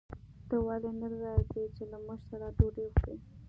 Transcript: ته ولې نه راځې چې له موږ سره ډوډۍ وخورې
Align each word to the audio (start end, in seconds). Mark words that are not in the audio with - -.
ته 0.47 0.55
ولې 0.65 0.91
نه 0.99 1.07
راځې 1.23 1.63
چې 1.75 1.83
له 1.91 1.97
موږ 2.05 2.19
سره 2.29 2.45
ډوډۍ 2.57 2.85
وخورې 2.87 3.15